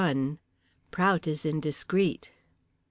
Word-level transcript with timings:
PROUT 0.89 1.27
IS 1.27 1.45
INDISCREET. 1.45 2.31